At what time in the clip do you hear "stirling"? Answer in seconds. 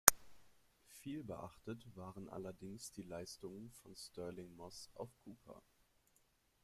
3.95-4.51